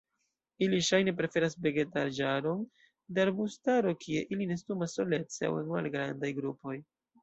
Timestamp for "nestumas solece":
4.57-5.49